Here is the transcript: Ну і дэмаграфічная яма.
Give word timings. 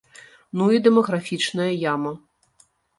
Ну 0.61 0.69
і 0.77 0.79
дэмаграфічная 0.89 1.71
яма. 1.93 2.19